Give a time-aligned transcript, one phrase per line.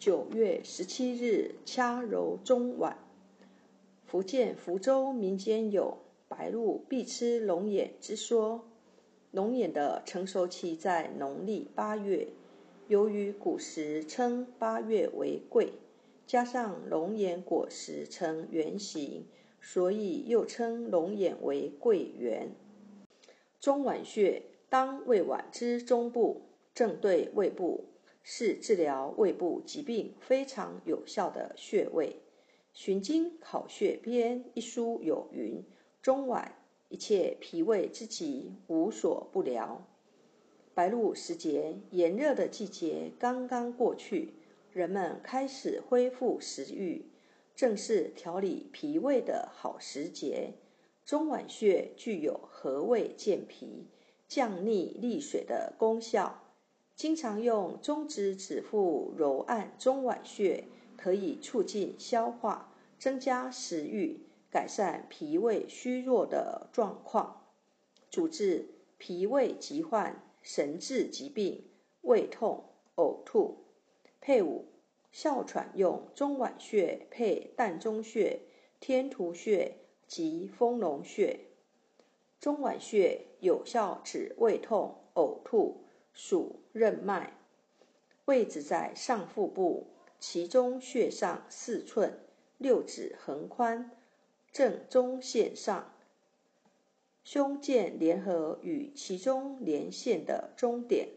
[0.00, 2.96] 九月十七日掐揉中脘。
[4.06, 8.64] 福建福州民间有白鹭必吃龙眼之说。
[9.30, 12.28] 龙眼的成熟期在农历八月，
[12.88, 15.74] 由于古时称八月为桂，
[16.26, 19.26] 加上龙眼果实呈圆形，
[19.60, 22.52] 所以又称龙眼为桂圆。
[23.60, 26.40] 中脘穴当胃脘之中部，
[26.74, 27.84] 正对胃部，
[28.22, 32.16] 是治疗胃部疾病非常有效的穴位。
[32.78, 35.64] 《寻经考穴编》一书有云
[36.02, 36.52] ：“中脘
[36.88, 39.86] 一切脾胃之疾，无所不疗。”
[40.72, 44.34] 白露时节，炎热的季节刚刚过去，
[44.72, 47.06] 人们开始恢复食欲，
[47.56, 50.54] 正是调理脾胃的好时节。
[51.04, 53.88] 中脘穴具有和胃健脾、
[54.28, 56.49] 降逆利水的功效，
[57.00, 60.64] 经常用中指指腹揉按中脘穴。
[60.98, 64.20] 可以促进消化，增加食欲，
[64.50, 67.46] 改善脾胃虚弱的状况，
[68.10, 71.64] 主治脾胃疾患、神志疾病、
[72.02, 72.64] 胃痛、
[72.96, 73.64] 呕吐。
[74.20, 74.66] 配伍
[75.10, 78.42] 哮喘用中脘穴配膻中穴、
[78.78, 81.40] 天突穴及丰隆穴。
[82.38, 87.38] 中脘穴有效止胃痛、呕吐，属任脉，
[88.24, 89.86] 位置在上腹部。
[90.18, 92.20] 其中穴上四寸，
[92.58, 93.90] 六指横宽，
[94.52, 95.94] 正中线上，
[97.24, 101.08] 胸剑联合与其中连线的中点。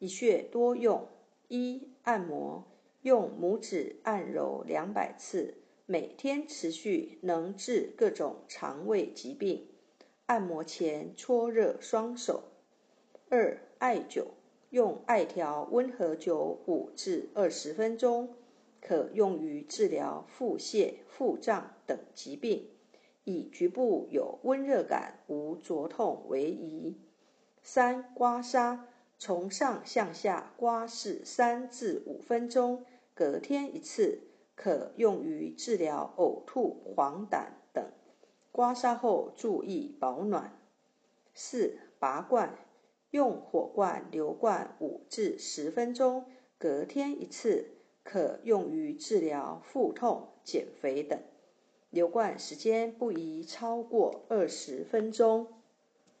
[0.00, 1.06] 一穴多用：
[1.46, 2.64] 一、按摩，
[3.02, 5.54] 用拇指按揉两百次，
[5.86, 9.68] 每天持续，能治各种肠胃疾病。
[10.26, 12.53] 按摩前搓热双手。
[13.36, 14.26] 二、艾灸。
[14.70, 18.32] 用艾条温和灸五至二十分钟，
[18.80, 22.70] 可用于治疗腹泻、腹胀等疾病，
[23.24, 26.96] 以局部有温热感、无灼痛为宜。
[27.60, 28.78] 三、刮痧，
[29.18, 34.20] 从上向下刮拭三至五分钟，隔天一次，
[34.54, 37.84] 可用于治疗呕吐、黄疸等。
[38.52, 40.56] 刮痧后注意保暖。
[41.32, 42.56] 四、拔罐。
[43.14, 46.24] 用火罐流灌五至十分钟，
[46.58, 51.16] 隔天一次，可用于治疗腹痛、减肥等。
[51.90, 55.46] 流灌时间不宜超过二十分钟。